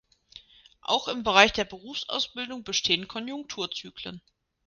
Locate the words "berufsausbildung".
1.65-2.63